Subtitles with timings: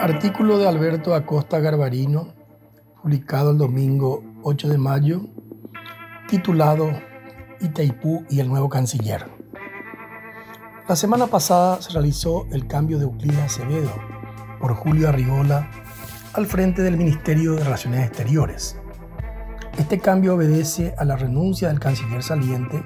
[0.00, 2.28] Artículo de Alberto Acosta Garbarino,
[3.02, 5.22] publicado el domingo 8 de mayo,
[6.28, 6.90] titulado
[7.60, 9.26] Itaipú y el nuevo canciller.
[10.88, 13.92] La semana pasada se realizó el cambio de Euclides Acevedo
[14.60, 15.68] por Julio Arriola
[16.34, 18.78] al frente del Ministerio de Relaciones Exteriores.
[19.78, 22.84] Este cambio obedece a la renuncia del canciller saliente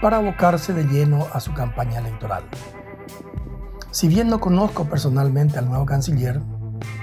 [0.00, 2.44] para abocarse de lleno a su campaña electoral.
[3.90, 6.40] Si bien no conozco personalmente al nuevo canciller,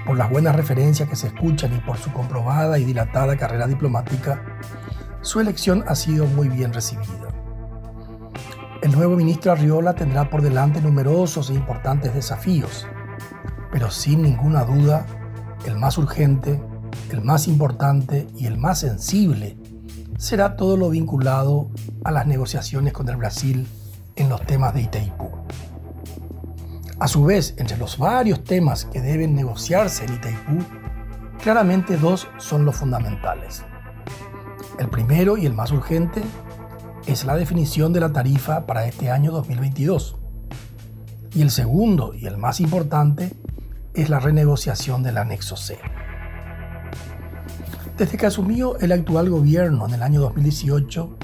[0.05, 4.44] por las buenas referencias que se escuchan y por su comprobada y dilatada carrera diplomática,
[5.22, 7.30] su elección ha sido muy bien recibida.
[8.82, 12.88] El nuevo ministro Arriola tendrá por delante numerosos e importantes desafíos,
[13.71, 15.05] pero sin ninguna duda,
[15.66, 16.62] el más urgente,
[17.12, 19.60] el más importante y el más sensible
[20.21, 21.71] será todo lo vinculado
[22.03, 23.67] a las negociaciones con el Brasil
[24.16, 25.31] en los temas de Itaipú.
[26.99, 30.59] A su vez, entre los varios temas que deben negociarse en Itaipú,
[31.41, 33.63] claramente dos son los fundamentales.
[34.77, 36.21] El primero y el más urgente
[37.07, 40.18] es la definición de la tarifa para este año 2022.
[41.34, 43.34] Y el segundo y el más importante
[43.96, 45.79] es la renegociación del anexo C.
[48.02, 51.18] Desde que asumió el actual gobierno en el año 2018,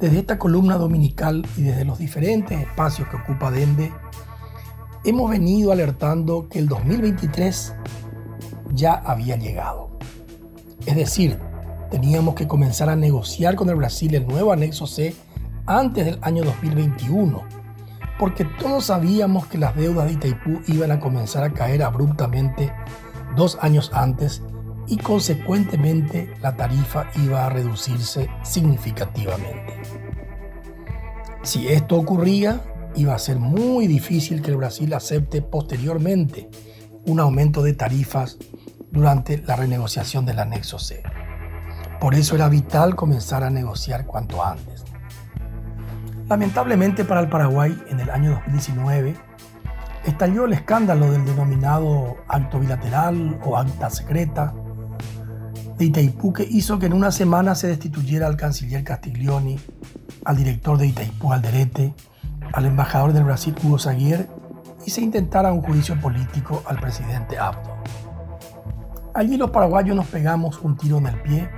[0.00, 3.92] desde esta columna dominical y desde los diferentes espacios que ocupa DENDE,
[5.04, 7.74] hemos venido alertando que el 2023
[8.72, 9.90] ya había llegado.
[10.86, 11.38] Es decir,
[11.90, 15.14] teníamos que comenzar a negociar con el Brasil el nuevo anexo C
[15.66, 17.42] antes del año 2021,
[18.18, 22.72] porque todos sabíamos que las deudas de Itaipú iban a comenzar a caer abruptamente
[23.36, 24.42] dos años antes
[24.88, 29.74] y consecuentemente la tarifa iba a reducirse significativamente.
[31.42, 32.62] Si esto ocurría,
[32.96, 36.48] iba a ser muy difícil que el Brasil acepte posteriormente
[37.06, 38.38] un aumento de tarifas
[38.90, 41.02] durante la renegociación del anexo C.
[42.00, 44.84] Por eso era vital comenzar a negociar cuanto antes.
[46.28, 49.14] Lamentablemente para el Paraguay, en el año 2019,
[50.04, 54.54] estalló el escándalo del denominado acto bilateral o acta secreta
[55.78, 59.58] de Itaipú que hizo que en una semana se destituyera al canciller Castiglioni,
[60.24, 61.94] al director de Itaipú Alderete
[62.52, 64.28] al embajador del Brasil Hugo Zaguier
[64.86, 67.76] y se intentara un juicio político al presidente Abdo.
[69.14, 71.48] Allí los paraguayos nos pegamos un tiro en el pie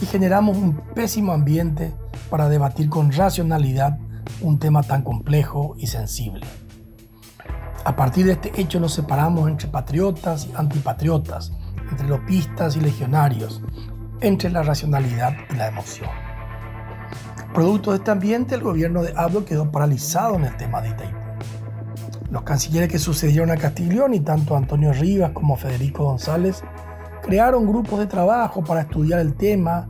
[0.00, 1.92] y generamos un pésimo ambiente
[2.30, 3.98] para debatir con racionalidad
[4.40, 6.46] un tema tan complejo y sensible.
[7.84, 11.52] A partir de este hecho nos separamos entre patriotas y antipatriotas,
[11.92, 13.62] entre lopistas y legionarios,
[14.20, 16.10] entre la racionalidad y la emoción.
[17.52, 21.18] Producto de este ambiente, el gobierno de Abdo quedó paralizado en el tema de Itaipú.
[22.30, 26.64] Los cancilleres que sucedieron a Castiglioni, tanto Antonio Rivas como Federico González,
[27.22, 29.86] crearon grupos de trabajo para estudiar el tema,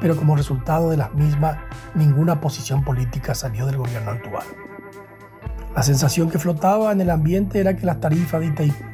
[0.00, 1.58] pero como resultado de las mismas,
[1.96, 4.44] ninguna posición política salió del gobierno actual.
[5.74, 8.84] La sensación que flotaba en el ambiente era que las tarifas de Itaipú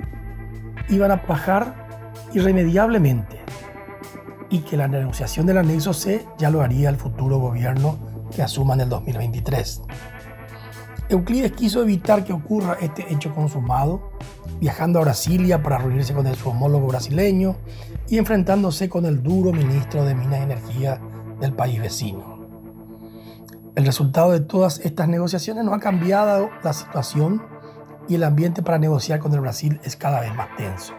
[0.88, 1.85] iban a bajar
[2.34, 3.40] irremediablemente
[4.50, 7.98] y que la negociación del anexo C ya lo haría el futuro gobierno
[8.34, 9.82] que asuma en el 2023.
[11.08, 14.10] Euclides quiso evitar que ocurra este hecho consumado,
[14.60, 17.56] viajando a Brasilia para reunirse con su homólogo brasileño
[18.08, 21.00] y enfrentándose con el duro ministro de Minas y Energía
[21.40, 22.36] del país vecino.
[23.76, 27.42] El resultado de todas estas negociaciones no ha cambiado la situación
[28.08, 30.94] y el ambiente para negociar con el Brasil es cada vez más tenso.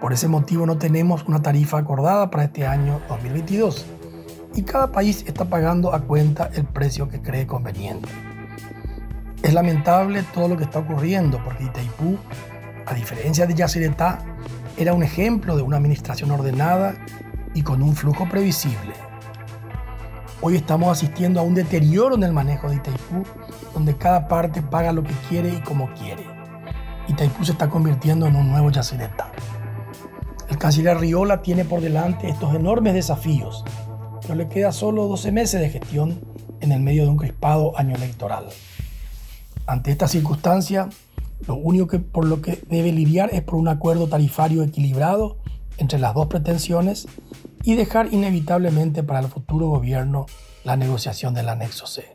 [0.00, 3.84] Por ese motivo no tenemos una tarifa acordada para este año 2022
[4.54, 8.08] y cada país está pagando a cuenta el precio que cree conveniente.
[9.42, 12.16] Es lamentable todo lo que está ocurriendo porque Itaipú,
[12.86, 14.20] a diferencia de Yacyretá,
[14.76, 16.94] era un ejemplo de una administración ordenada
[17.52, 18.94] y con un flujo previsible.
[20.40, 23.24] Hoy estamos asistiendo a un deterioro en el manejo de Itaipú,
[23.74, 26.24] donde cada parte paga lo que quiere y como quiere.
[27.08, 29.32] Itaipú se está convirtiendo en un nuevo Yacyretá.
[30.48, 33.64] El canciller Riola tiene por delante estos enormes desafíos,
[34.22, 36.18] pero le queda solo 12 meses de gestión
[36.60, 38.46] en el medio de un crispado año electoral.
[39.66, 40.88] Ante esta circunstancia,
[41.46, 45.36] lo único que, por lo que debe lidiar es por un acuerdo tarifario equilibrado
[45.76, 47.06] entre las dos pretensiones
[47.62, 50.24] y dejar inevitablemente para el futuro gobierno
[50.64, 52.06] la negociación del anexo C.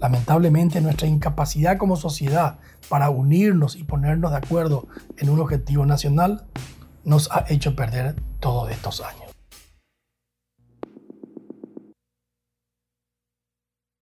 [0.00, 2.58] Lamentablemente nuestra incapacidad como sociedad
[2.88, 4.86] para unirnos y ponernos de acuerdo
[5.16, 6.46] en un objetivo nacional
[7.06, 9.25] nos ha hecho perder todos estos años.